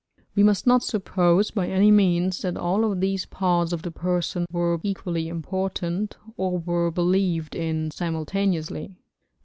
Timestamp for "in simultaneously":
7.55-8.97